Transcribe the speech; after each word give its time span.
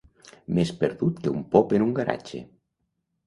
Més 0.59 0.69
perdut 0.79 1.19
que 1.27 1.33
un 1.33 1.45
pop 1.57 1.77
en 1.79 1.85
un 1.87 1.93
garatge. 1.99 2.41